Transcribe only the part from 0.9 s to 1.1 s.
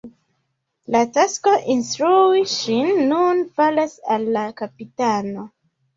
La